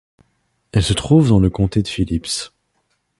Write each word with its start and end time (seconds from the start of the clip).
Elle 0.71 0.81
se 0.81 0.93
trouve 0.93 1.29
dans 1.29 1.39
le 1.39 1.51
comté 1.51 1.83
de 1.83 1.87
Phillips. 1.87 2.49